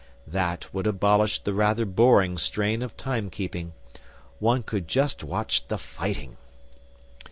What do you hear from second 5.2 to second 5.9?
watch the